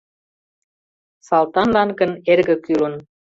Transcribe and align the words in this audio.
Салтанлан 1.27 1.89
гын 1.99 2.11
эрге 2.31 2.55
кӱлын 2.65 2.95